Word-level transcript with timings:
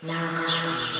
Now. 0.00 0.97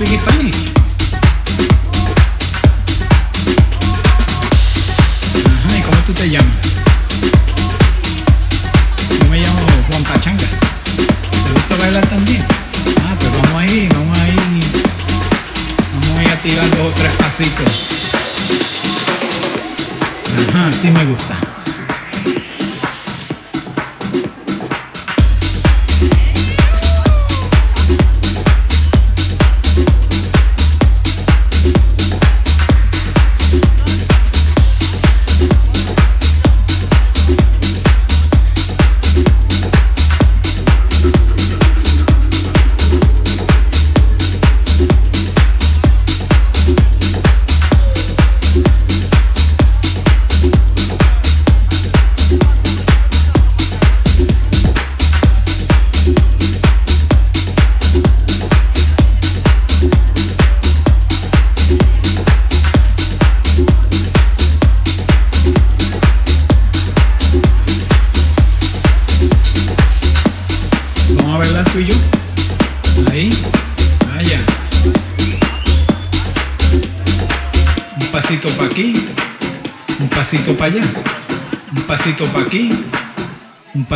Para 0.00 0.29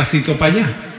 pasito 0.05 0.35
para 0.35 0.53
allá. 0.53 0.94